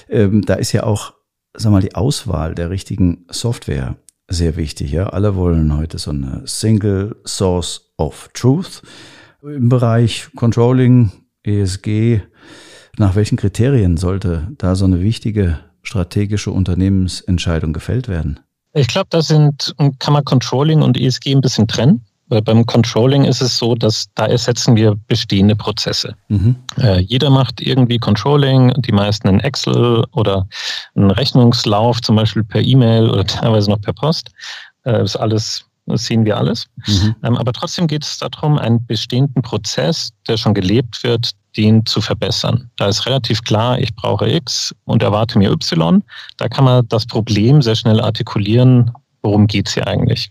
[0.08, 1.14] ähm, da ist ja auch,
[1.54, 3.96] sag mal, die Auswahl der richtigen Software
[4.28, 4.92] sehr wichtig.
[4.92, 8.82] Ja, alle wollen heute so eine Single Source of Truth
[9.42, 11.10] im Bereich Controlling,
[11.42, 12.20] ESG
[12.98, 18.40] nach welchen Kriterien sollte da so eine wichtige strategische Unternehmensentscheidung gefällt werden?
[18.74, 22.04] Ich glaube, da sind, kann man Controlling und ESG ein bisschen trennen.
[22.32, 26.16] Weil beim Controlling ist es so, dass da ersetzen wir bestehende Prozesse.
[26.28, 26.56] Mhm.
[26.78, 30.48] Äh, jeder macht irgendwie Controlling, die meisten in Excel oder
[30.94, 34.30] einen Rechnungslauf, zum Beispiel per E-Mail oder teilweise noch per Post.
[34.84, 36.66] Äh, ist alles Das sehen wir alles.
[36.86, 37.14] Mhm.
[37.24, 42.00] Ähm, aber trotzdem geht es darum, einen bestehenden Prozess, der schon gelebt wird, den zu
[42.00, 42.70] verbessern.
[42.76, 46.02] Da ist relativ klar, ich brauche X und erwarte mir Y.
[46.36, 48.90] Da kann man das Problem sehr schnell artikulieren,
[49.22, 50.30] worum geht es hier eigentlich.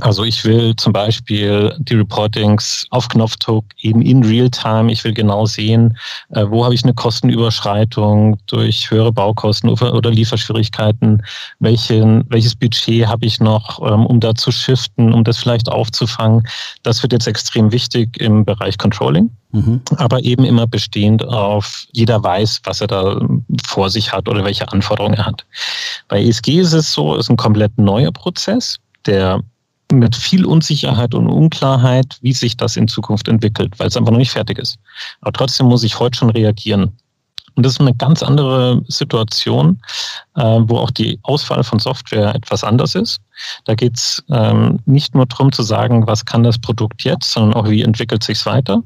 [0.00, 4.92] Also ich will zum Beispiel die Reportings auf Knopfdruck eben in Realtime.
[4.92, 5.96] Ich will genau sehen,
[6.30, 11.22] äh, wo habe ich eine Kostenüberschreitung durch höhere Baukosten oder Lieferschwierigkeiten.
[11.58, 16.46] Welchen, welches Budget habe ich noch, ähm, um da zu shiften, um das vielleicht aufzufangen.
[16.82, 19.30] Das wird jetzt extrem wichtig im Bereich Controlling.
[19.52, 19.80] Mhm.
[19.96, 23.18] Aber eben immer bestehend auf, jeder weiß, was er da
[23.66, 25.46] vor sich hat oder welche Anforderungen er hat.
[26.08, 29.40] Bei ESG ist es so, es ist ein komplett neuer Prozess, der
[29.92, 34.18] mit viel Unsicherheit und Unklarheit, wie sich das in Zukunft entwickelt, weil es einfach noch
[34.18, 34.78] nicht fertig ist.
[35.20, 36.92] Aber trotzdem muss ich heute schon reagieren.
[37.54, 39.80] Und das ist eine ganz andere Situation,
[40.36, 43.20] äh, wo auch die Auswahl von Software etwas anders ist.
[43.64, 47.54] Da geht es ähm, nicht nur darum zu sagen, was kann das Produkt jetzt, sondern
[47.54, 48.84] auch, wie entwickelt sich weiter.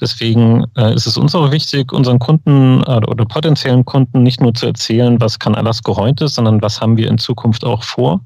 [0.00, 4.54] Deswegen äh, ist es uns auch wichtig, unseren Kunden äh, oder potenziellen Kunden nicht nur
[4.54, 8.20] zu erzählen, was kann Alasco heute, sondern was haben wir in Zukunft auch vor.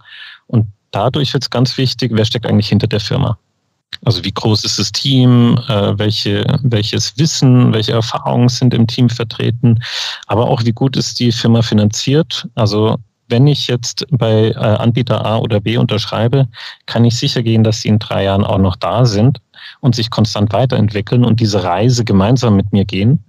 [0.90, 3.38] Dadurch wird es ganz wichtig, wer steckt eigentlich hinter der Firma.
[4.04, 9.10] Also wie groß ist das Team, äh, welche, welches Wissen, welche Erfahrungen sind im Team
[9.10, 9.80] vertreten,
[10.26, 12.48] aber auch wie gut ist die Firma finanziert.
[12.54, 12.96] Also
[13.28, 16.48] wenn ich jetzt bei äh, Anbieter A oder B unterschreibe,
[16.86, 19.40] kann ich sicher gehen, dass sie in drei Jahren auch noch da sind
[19.80, 23.24] und sich konstant weiterentwickeln und diese Reise gemeinsam mit mir gehen.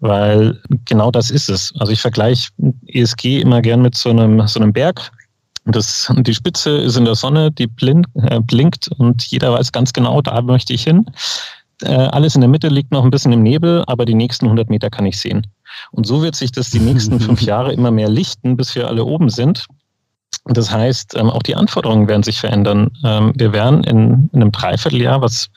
[0.00, 1.72] Weil genau das ist es.
[1.78, 2.50] Also ich vergleiche
[2.86, 5.10] ESG immer gern mit so einem, so einem Berg.
[5.66, 9.92] Das, die Spitze ist in der Sonne, die blind, äh, blinkt und jeder weiß ganz
[9.92, 11.06] genau, da möchte ich hin.
[11.82, 14.68] Äh, alles in der Mitte liegt noch ein bisschen im Nebel, aber die nächsten 100
[14.68, 15.46] Meter kann ich sehen.
[15.90, 19.04] Und so wird sich das die nächsten fünf Jahre immer mehr lichten, bis wir alle
[19.04, 19.66] oben sind.
[20.44, 22.90] Das heißt, ähm, auch die Anforderungen werden sich verändern.
[23.02, 25.48] Ähm, wir werden in, in einem Dreivierteljahr was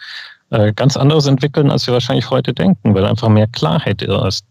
[0.50, 4.46] äh, ganz anderes entwickeln, als wir wahrscheinlich heute denken, weil einfach mehr Klarheit ist.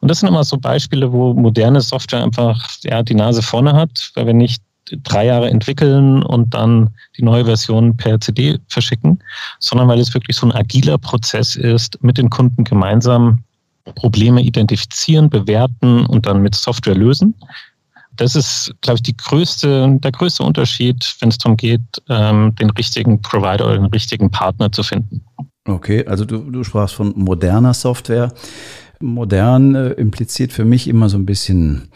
[0.00, 4.10] Und das sind immer so Beispiele, wo moderne Software einfach ja, die Nase vorne hat,
[4.14, 4.62] weil wir nicht
[5.02, 9.22] drei Jahre entwickeln und dann die neue Version per CD verschicken,
[9.58, 13.44] sondern weil es wirklich so ein agiler Prozess ist, mit den Kunden gemeinsam
[13.94, 17.34] Probleme identifizieren, bewerten und dann mit Software lösen.
[18.16, 22.70] Das ist, glaube ich, die größte, der größte Unterschied, wenn es darum geht, ähm, den
[22.70, 25.24] richtigen Provider oder den richtigen Partner zu finden.
[25.66, 28.32] Okay, also du, du sprachst von moderner Software.
[29.00, 31.88] Modern äh, impliziert für mich immer so ein bisschen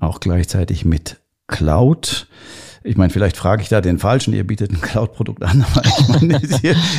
[0.00, 1.20] auch gleichzeitig mit
[1.50, 2.26] Cloud.
[2.82, 6.08] Ich meine, vielleicht frage ich da den Falschen, ihr bietet ein Cloud-Produkt an, aber ich
[6.08, 6.40] meine,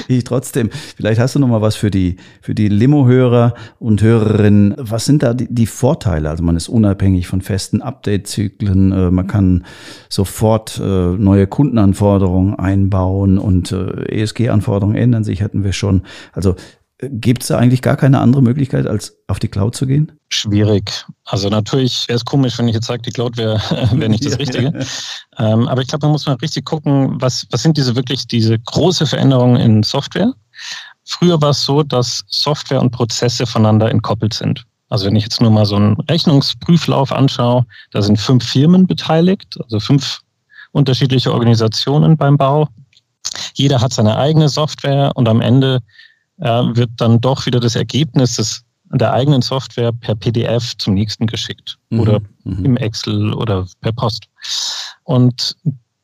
[0.07, 4.75] ich trotzdem, vielleicht hast du noch mal was für die, für die Limo-Hörer und Hörerinnen.
[4.77, 6.29] Was sind da die, die, Vorteile?
[6.29, 9.65] Also man ist unabhängig von festen Update-Zyklen, äh, man kann
[10.07, 16.03] sofort äh, neue Kundenanforderungen einbauen und äh, ESG-Anforderungen ändern sich, hatten wir schon.
[16.31, 16.55] Also
[17.03, 20.11] Gibt es da eigentlich gar keine andere Möglichkeit, als auf die Cloud zu gehen?
[20.29, 21.03] Schwierig.
[21.25, 23.59] Also natürlich wäre es komisch, wenn ich jetzt sage, die Cloud wäre
[23.93, 24.85] wär nicht das Richtige.
[25.39, 28.59] ähm, aber ich glaube, man muss mal richtig gucken, was, was sind diese wirklich diese
[28.59, 30.33] große Veränderungen in Software?
[31.03, 34.63] Früher war es so, dass Software und Prozesse voneinander entkoppelt sind.
[34.89, 39.57] Also wenn ich jetzt nur mal so einen Rechnungsprüflauf anschaue, da sind fünf Firmen beteiligt,
[39.63, 40.19] also fünf
[40.71, 42.67] unterschiedliche Organisationen beim Bau.
[43.53, 45.79] Jeder hat seine eigene Software und am Ende
[46.41, 51.27] äh, wird dann doch wieder das Ergebnis des, der eigenen Software per PDF zum nächsten
[51.27, 51.99] geschickt mhm.
[51.99, 52.65] oder mhm.
[52.65, 54.25] im Excel oder per Post.
[55.03, 55.55] Und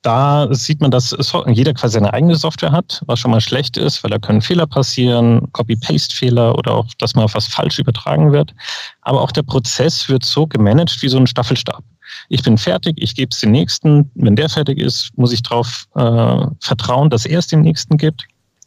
[0.04, 1.14] da sieht man, dass
[1.48, 4.66] jeder quasi seine eigene Software hat, was schon mal schlecht ist, weil da können Fehler
[4.66, 8.54] passieren, Copy-Paste-Fehler oder auch, dass mal was falsch übertragen wird.
[9.02, 11.84] Aber auch der Prozess wird so gemanagt wie so ein Staffelstab.
[12.30, 14.10] Ich bin fertig, ich gebe es den Nächsten.
[14.16, 18.24] Wenn der fertig ist, muss ich darauf äh, vertrauen, dass er es dem Nächsten gibt.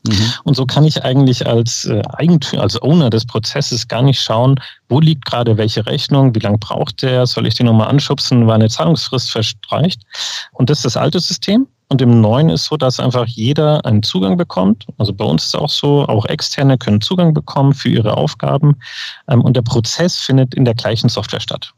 [0.07, 0.33] Mhm.
[0.45, 4.57] Und so kann ich eigentlich als äh, Eigentümer, als Owner des Prozesses gar nicht schauen,
[4.89, 8.57] wo liegt gerade welche Rechnung, wie lange braucht der, soll ich die nochmal anschubsen, weil
[8.57, 10.03] eine Zahlungsfrist verstreicht.
[10.53, 11.67] Und das ist das alte System.
[11.89, 14.87] Und im neuen ist so, dass einfach jeder einen Zugang bekommt.
[14.99, 18.77] Also bei uns ist es auch so, auch Externe können Zugang bekommen für ihre Aufgaben.
[19.29, 21.73] Ähm, und der Prozess findet in der gleichen Software statt.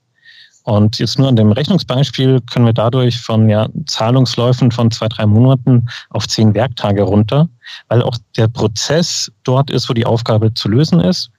[0.64, 5.26] Und jetzt nur an dem Rechnungsbeispiel können wir dadurch von ja, Zahlungsläufen von zwei, drei
[5.26, 7.48] Monaten auf zehn Werktage runter,
[7.88, 11.30] weil auch der Prozess dort ist, wo die Aufgabe zu lösen ist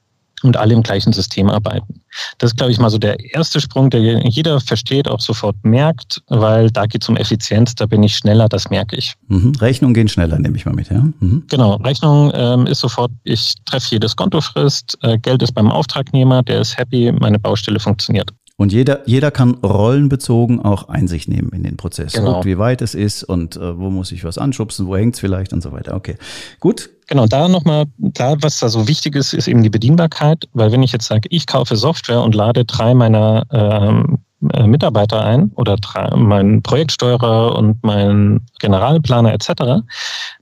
[0.44, 2.00] und alle im gleichen System arbeiten.
[2.38, 6.22] Das ist, glaube ich, mal so der erste Sprung, der jeder versteht, auch sofort merkt,
[6.28, 9.14] weil da geht es um Effizienz, da bin ich schneller, das merke ich.
[9.28, 9.54] Mhm.
[9.58, 11.02] Rechnungen gehen schneller, nehme ich mal mit, ja?
[11.20, 11.44] Mhm.
[11.48, 16.60] Genau, Rechnung ähm, ist sofort, ich treffe jedes Kontofrist, äh, Geld ist beim Auftragnehmer, der
[16.60, 18.30] ist happy, meine Baustelle funktioniert.
[18.56, 22.12] Und jeder, jeder kann rollenbezogen auch Einsicht nehmen in den Prozess.
[22.12, 22.34] Genau.
[22.34, 25.52] Guckt, wie weit es ist und äh, wo muss ich was anschubsen, wo hängt's vielleicht
[25.52, 25.94] und so weiter.
[25.96, 26.16] Okay,
[26.60, 26.90] gut.
[27.08, 30.82] Genau, da nochmal, da, was da so wichtig ist, ist eben die Bedienbarkeit, weil wenn
[30.82, 34.23] ich jetzt sage, ich kaufe Software und lade drei meiner ähm, äh,
[34.66, 35.76] Mitarbeiter ein oder
[36.16, 39.82] meinen Projektsteuerer und meinen Generalplaner etc.,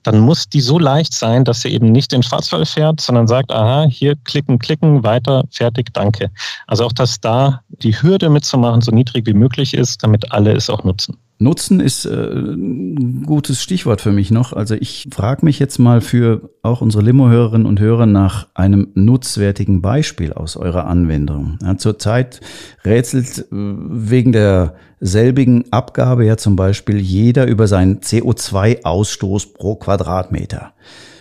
[0.03, 3.53] dann muss die so leicht sein, dass sie eben nicht in Schwarzwald fährt, sondern sagt,
[3.53, 6.31] aha, hier klicken, klicken, weiter, fertig, danke.
[6.67, 10.69] Also auch, dass da die Hürde mitzumachen so niedrig wie möglich ist, damit alle es
[10.69, 11.17] auch nutzen.
[11.43, 14.53] Nutzen ist äh, ein gutes Stichwort für mich noch.
[14.53, 19.83] Also ich frage mich jetzt mal für auch unsere Limo-Hörerinnen und Hörer nach einem nutzwertigen
[19.83, 21.59] Beispiel aus eurer Anwendung.
[21.63, 22.41] Ja, zurzeit
[22.85, 30.73] rätselt äh, wegen der selbigen Abgabe ja zum Beispiel jeder über seinen CO2-Ausstoß pro Quadratmeter.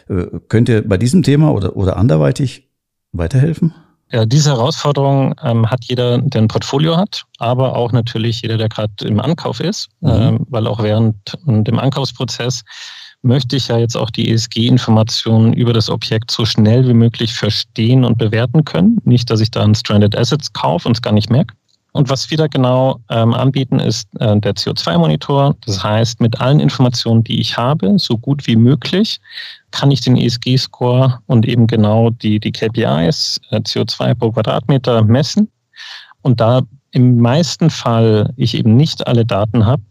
[0.08, 2.70] Äh, könnt ihr bei diesem Thema oder, oder anderweitig
[3.12, 3.74] weiterhelfen?
[4.12, 8.68] Ja, diese Herausforderung ähm, hat jeder, der ein Portfolio hat, aber auch natürlich jeder, der
[8.68, 10.10] gerade im Ankauf ist, mhm.
[10.10, 12.64] ähm, weil auch während dem Ankaufsprozess
[13.22, 18.04] möchte ich ja jetzt auch die ESG-Informationen über das Objekt so schnell wie möglich verstehen
[18.04, 18.98] und bewerten können.
[19.06, 21.54] Nicht, dass ich da ein Stranded Assets kaufe und es gar nicht merke.
[21.94, 25.56] Und was wir da genau ähm, anbieten, ist äh, der CO2-Monitor.
[25.66, 29.20] Das heißt, mit allen Informationen, die ich habe, so gut wie möglich,
[29.72, 35.50] kann ich den ESG-Score und eben genau die, die KPIs, äh, CO2 pro Quadratmeter messen.
[36.22, 39.82] Und da im meisten Fall ich eben nicht alle Daten habe,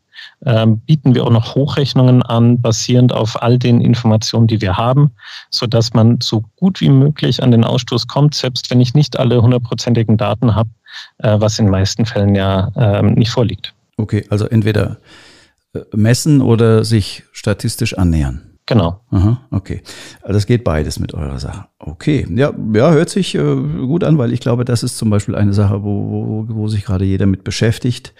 [0.44, 5.10] ähm, bieten wir auch noch Hochrechnungen an, basierend auf all den Informationen, die wir haben,
[5.50, 9.18] so dass man so gut wie möglich an den Ausstoß kommt, selbst wenn ich nicht
[9.18, 10.70] alle hundertprozentigen Daten habe,
[11.18, 13.74] äh, was in den meisten Fällen ja ähm, nicht vorliegt.
[13.96, 14.98] Okay, also entweder
[15.74, 18.49] äh, messen oder sich statistisch annähern.
[18.70, 19.00] Genau.
[19.10, 19.82] Aha, okay.
[20.22, 21.66] Also das geht beides mit eurer Sache.
[21.78, 22.26] Okay.
[22.34, 25.52] Ja, ja hört sich äh, gut an, weil ich glaube, das ist zum Beispiel eine
[25.52, 28.14] Sache, wo, wo, wo sich gerade jeder mit beschäftigt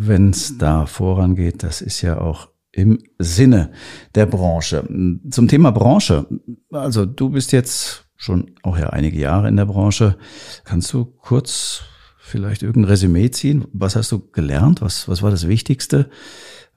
[0.00, 1.62] wenn es da vorangeht.
[1.62, 3.70] Das ist ja auch im Sinne
[4.14, 4.88] der Branche.
[5.30, 6.26] Zum Thema Branche.
[6.70, 10.16] Also du bist jetzt schon auch ja einige Jahre in der Branche.
[10.64, 11.82] Kannst du kurz
[12.18, 13.66] vielleicht irgendein Resümee ziehen?
[13.72, 14.80] Was hast du gelernt?
[14.80, 16.08] Was, was war das Wichtigste,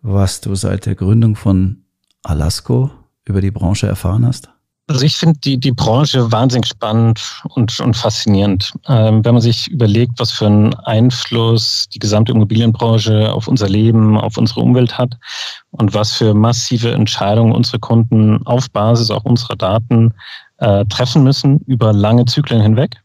[0.01, 1.82] was du seit der Gründung von
[2.23, 2.91] Alasco
[3.25, 4.49] über die Branche erfahren hast?
[4.87, 8.73] Also ich finde die, die Branche wahnsinnig spannend und, und faszinierend.
[8.87, 14.17] Ähm, wenn man sich überlegt, was für einen Einfluss die gesamte Immobilienbranche auf unser Leben,
[14.17, 15.17] auf unsere Umwelt hat
[15.71, 20.13] und was für massive Entscheidungen unsere Kunden auf Basis auch unserer Daten
[20.57, 23.01] äh, treffen müssen über lange Zyklen hinweg.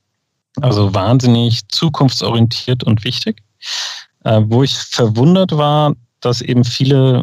[0.60, 3.42] Also wahnsinnig zukunftsorientiert und wichtig.
[4.24, 7.22] Äh, wo ich verwundert war, dass eben viele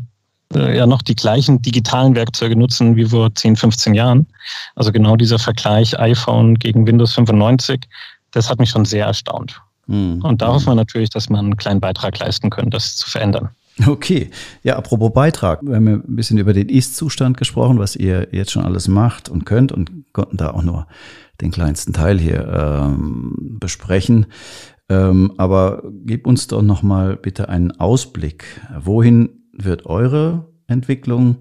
[0.56, 4.28] ja noch die gleichen digitalen Werkzeuge nutzen wie vor 10, 15 Jahren.
[4.76, 7.88] Also genau dieser Vergleich iPhone gegen Windows 95,
[8.32, 9.62] das hat mich schon sehr erstaunt.
[9.88, 10.22] Mhm.
[10.24, 13.50] Und da hoffen wir natürlich, dass man einen kleinen Beitrag leisten können, das zu verändern.
[13.86, 14.30] Okay,
[14.64, 15.62] ja, apropos Beitrag.
[15.62, 19.28] Wir haben ja ein bisschen über den Ist-Zustand gesprochen, was ihr jetzt schon alles macht
[19.28, 20.88] und könnt und konnten da auch nur
[21.42, 24.28] den kleinsten Teil hier ähm, besprechen.
[24.88, 28.46] Ähm, aber gib uns doch noch mal bitte einen Ausblick.
[28.80, 31.38] Wohin wird eure Entwicklung,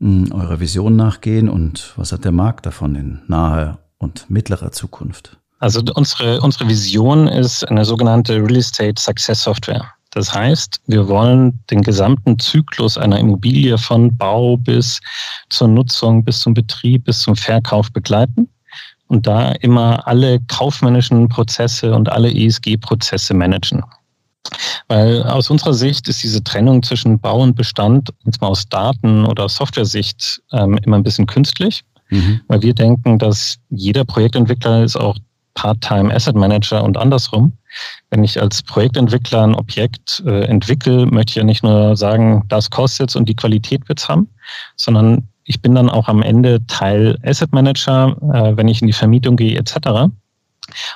[0.00, 5.38] hm, eurer Vision nachgehen und was hat der Markt davon in naher und mittlerer Zukunft?
[5.60, 9.84] Also unsere, unsere Vision ist eine sogenannte Real Estate Success Software.
[10.10, 15.00] Das heißt, wir wollen den gesamten Zyklus einer Immobilie von Bau bis
[15.50, 18.48] zur Nutzung, bis zum Betrieb, bis zum Verkauf begleiten
[19.08, 23.82] und da immer alle kaufmännischen Prozesse und alle ESG-Prozesse managen.
[24.88, 29.26] Weil aus unserer Sicht ist diese Trennung zwischen Bau und Bestand, jetzt mal aus Daten-
[29.26, 31.84] oder Software-Sicht, ähm, immer ein bisschen künstlich.
[32.10, 32.40] Mhm.
[32.48, 35.18] Weil wir denken, dass jeder Projektentwickler ist auch
[35.54, 37.52] Part-Time Asset Manager und andersrum.
[38.10, 42.70] Wenn ich als Projektentwickler ein Objekt äh, entwickle, möchte ich ja nicht nur sagen, das
[42.70, 44.28] kostet und die Qualität wird's haben,
[44.76, 48.92] sondern ich bin dann auch am Ende Teil Asset Manager, äh, wenn ich in die
[48.92, 50.10] Vermietung gehe etc.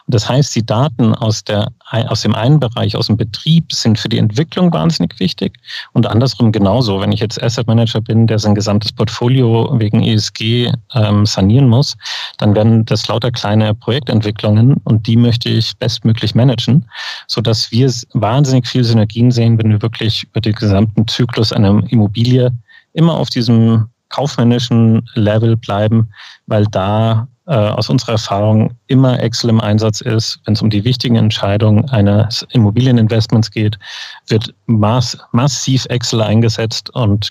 [0.06, 3.98] Und das heißt, die Daten aus, der, aus dem einen Bereich, aus dem Betrieb, sind
[3.98, 5.58] für die Entwicklung wahnsinnig wichtig
[5.92, 7.00] und andersrum genauso.
[7.00, 11.96] Wenn ich jetzt Asset Manager bin, der sein gesamtes Portfolio wegen ESG ähm, sanieren muss,
[12.38, 16.86] dann werden das lauter kleine Projektentwicklungen und die möchte ich bestmöglich managen,
[17.26, 22.52] sodass wir wahnsinnig viel Synergien sehen, wenn wir wirklich über den gesamten Zyklus einer Immobilie
[22.92, 26.10] immer auf diesem kaufmännischen Level bleiben,
[26.46, 30.40] weil da äh, aus unserer Erfahrung immer Excel im Einsatz ist.
[30.44, 33.78] Wenn es um die wichtigen Entscheidungen eines Immobilieninvestments geht,
[34.28, 37.30] wird mass massiv Excel eingesetzt und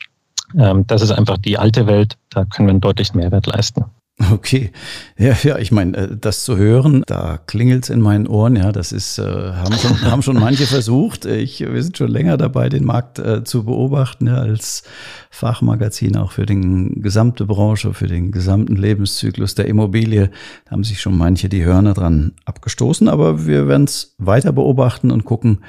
[0.57, 2.17] ähm, das ist einfach die alte Welt.
[2.29, 3.85] Da können wir einen deutlichen Mehrwert leisten.
[4.29, 4.71] Okay,
[5.17, 8.91] ja, ja, ich meine, äh, das zu hören, da klingelt's in meinen Ohren, ja, das
[8.91, 11.25] ist, äh, haben, schon, haben schon manche versucht.
[11.25, 14.83] Ich, wir sind schon länger dabei, den Markt äh, zu beobachten, ja, als
[15.29, 20.29] Fachmagazin auch für den gesamte Branche, für den gesamten Lebenszyklus der Immobilie.
[20.65, 25.25] Da haben sich schon manche die Hörner dran abgestoßen, aber wir werden's weiter beobachten und
[25.25, 25.63] gucken,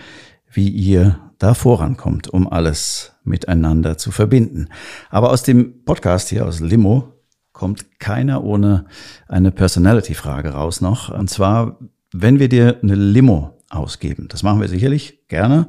[0.51, 4.69] wie ihr da vorankommt, um alles miteinander zu verbinden.
[5.11, 7.22] Aber aus dem Podcast hier aus Limo
[7.53, 8.87] kommt keiner ohne
[9.29, 11.09] eine Personality-Frage raus noch.
[11.11, 11.79] Und zwar,
[12.12, 15.67] wenn wir dir eine Limo ausgeben, das machen wir sicherlich gerne,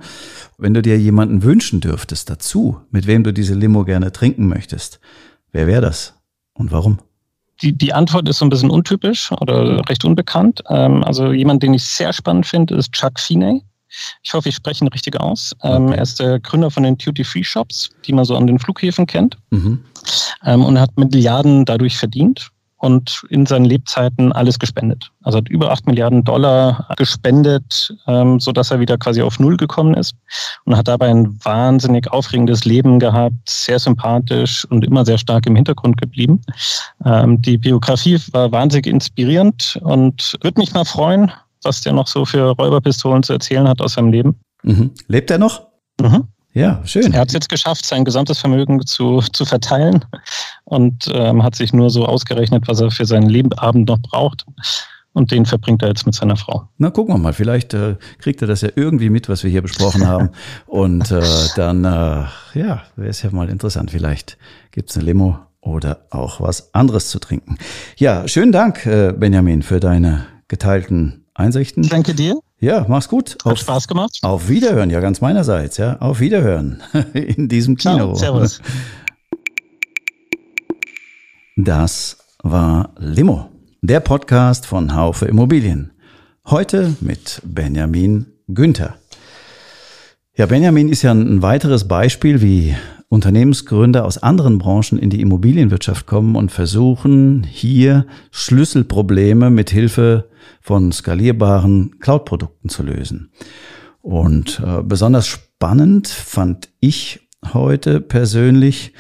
[0.58, 5.00] wenn du dir jemanden wünschen dürftest dazu, mit wem du diese Limo gerne trinken möchtest,
[5.52, 6.15] wer wäre das
[6.54, 7.00] und warum?
[7.62, 10.63] Die, die Antwort ist so ein bisschen untypisch oder recht unbekannt.
[10.69, 13.63] Ähm, also jemand, den ich sehr spannend finde, ist Chuck Feeney.
[14.23, 15.56] Ich hoffe, ich spreche ihn richtig aus.
[15.63, 15.91] Ähm.
[15.91, 19.38] Er ist der Gründer von den Duty-Free-Shops, die man so an den Flughäfen kennt.
[19.51, 19.84] Mhm.
[20.45, 22.51] Ähm, und hat Milliarden dadurch verdient
[22.84, 25.10] und in seinen Lebzeiten alles gespendet.
[25.21, 29.56] Also hat über acht Milliarden Dollar gespendet, ähm, so dass er wieder quasi auf Null
[29.56, 30.13] gekommen ist
[30.65, 35.56] und hat dabei ein wahnsinnig aufregendes Leben gehabt, sehr sympathisch und immer sehr stark im
[35.56, 36.41] Hintergrund geblieben.
[37.06, 41.32] Ähm, die Biografie war wahnsinnig inspirierend und würde mich mal freuen,
[41.63, 44.39] was der noch so für Räuberpistolen zu erzählen hat aus seinem Leben.
[44.63, 44.91] Mhm.
[45.08, 45.67] Lebt er noch?
[46.02, 46.28] Mhm.
[46.54, 47.13] Ja, schön.
[47.13, 50.06] Er hat es jetzt geschafft, sein gesamtes Vermögen zu, zu verteilen
[50.65, 54.45] und ähm, hat sich nur so ausgerechnet, was er für seinen Lebensabend noch braucht.
[55.13, 56.67] Und den verbringt er jetzt mit seiner Frau.
[56.78, 57.34] Na, gucken wir mal.
[57.34, 60.30] Vielleicht äh, kriegt er das ja irgendwie mit, was wir hier besprochen haben.
[60.65, 61.21] Und äh,
[61.56, 62.26] dann, äh,
[62.60, 63.91] ja, wäre es ja mal interessant.
[63.91, 64.38] Vielleicht
[64.71, 67.58] gibt es eine Limo oder auch was anderes zu trinken.
[67.97, 71.84] Ja, schönen Dank, äh, Benjamin, für deine geteilten Einsichten.
[71.89, 72.39] Danke dir.
[72.60, 73.38] Ja, mach's gut.
[73.43, 74.19] Hat auf, Spaß gemacht.
[74.22, 75.98] Auf Wiederhören, ja, ganz meinerseits, ja.
[76.00, 76.82] Auf Wiederhören
[77.13, 78.13] in diesem Kino.
[78.13, 78.62] Ciao, servus.
[81.56, 83.50] Das war Limo,
[83.82, 85.91] der Podcast von Haufe Immobilien.
[86.48, 88.96] Heute mit Benjamin Günther.
[90.36, 92.76] Ja, Benjamin ist ja ein weiteres Beispiel, wie
[93.13, 100.91] Unternehmensgründer aus anderen Branchen in die Immobilienwirtschaft kommen und versuchen, hier Schlüsselprobleme mit Hilfe von
[100.91, 103.30] skalierbaren Cloud-Produkten zu lösen.
[104.02, 108.93] Und äh, besonders spannend fand ich heute persönlich,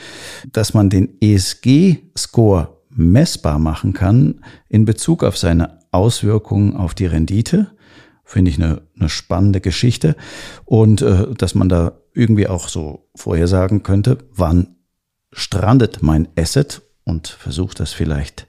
[0.51, 7.71] dass man den ESG-Score messbar machen kann in Bezug auf seine Auswirkungen auf die Rendite.
[8.23, 10.15] Finde ich eine, eine spannende Geschichte.
[10.65, 14.75] Und äh, dass man da irgendwie auch so vorhersagen könnte, wann
[15.31, 18.47] strandet mein Asset und versucht das vielleicht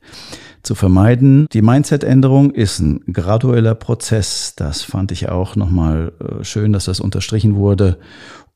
[0.62, 1.46] zu vermeiden.
[1.52, 4.54] Die Mindset-Änderung ist ein gradueller Prozess.
[4.56, 7.98] Das fand ich auch nochmal äh, schön, dass das unterstrichen wurde.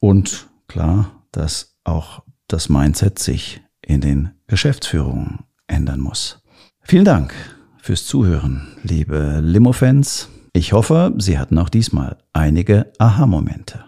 [0.00, 6.42] Und klar, dass auch das Mindset sich in den Geschäftsführungen ändern muss.
[6.82, 7.34] Vielen Dank
[7.82, 10.28] fürs Zuhören, liebe Limo-Fans.
[10.54, 13.87] Ich hoffe, Sie hatten auch diesmal einige Aha-Momente.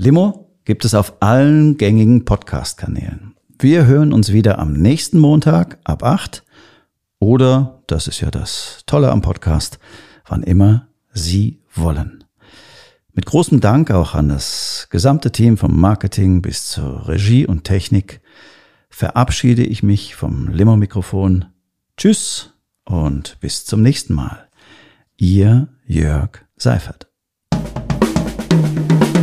[0.00, 3.34] Limo gibt es auf allen gängigen Podcast-Kanälen.
[3.58, 6.44] Wir hören uns wieder am nächsten Montag ab 8
[7.18, 9.80] oder, das ist ja das Tolle am Podcast,
[10.24, 12.22] wann immer Sie wollen.
[13.12, 18.20] Mit großem Dank auch an das gesamte Team vom Marketing bis zur Regie und Technik
[18.90, 21.46] verabschiede ich mich vom Limo-Mikrofon.
[21.96, 22.52] Tschüss
[22.84, 24.46] und bis zum nächsten Mal.
[25.16, 27.08] Ihr Jörg Seifert.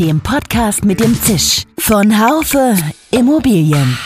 [0.00, 2.76] dem Podcast mit dem Zisch von Haufe
[3.10, 3.96] Immobilien.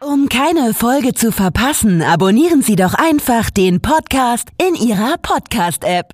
[0.00, 6.06] Um keine Folge zu verpassen, abonnieren Sie doch einfach den Podcast in Ihrer Podcast-App.